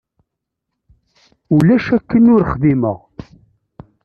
Ulac 1.55 1.85
akken 1.97 2.29
ur 2.35 2.41
xdimeɣ. 2.51 2.99